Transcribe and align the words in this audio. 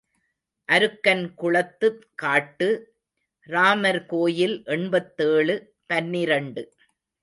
அருக்கன் 0.69 1.33
குளத்து 1.33 1.87
காட்டு 2.15 2.69
ராமர் 3.49 4.03
கோயில் 4.05 4.57
எண்பத்தேழு 4.67 5.57
பனிரண்டு. 5.85 6.63